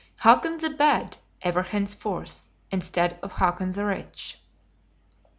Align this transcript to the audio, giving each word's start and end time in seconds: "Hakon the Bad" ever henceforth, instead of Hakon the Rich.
"Hakon 0.15 0.57
the 0.57 0.71
Bad" 0.71 1.17
ever 1.43 1.61
henceforth, 1.61 2.47
instead 2.71 3.19
of 3.21 3.33
Hakon 3.33 3.69
the 3.69 3.85
Rich. 3.85 4.41